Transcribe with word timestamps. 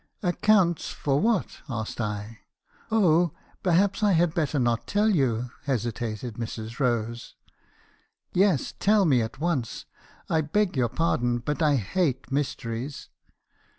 "'Accounts 0.23 0.89
for 0.89 1.19
what?' 1.19 1.59
asked 1.69 2.01
I. 2.01 2.39
"'Oh, 2.89 3.33
perhaps 3.61 4.01
I 4.01 4.13
had 4.13 4.33
better 4.33 4.57
not 4.57 4.87
tell 4.87 5.07
you,' 5.11 5.51
hesitated 5.65 6.37
Mrs. 6.37 6.79
Rose. 6.79 7.35
"'Yes, 8.33 8.73
tell 8.79 9.05
me 9.05 9.21
at 9.21 9.37
once. 9.39 9.85
I 10.27 10.41
beg 10.41 10.75
your 10.75 10.89
pardon, 10.89 11.37
but 11.37 11.61
I 11.61 11.75
hate 11.75 12.31
mysteries.' 12.31 13.09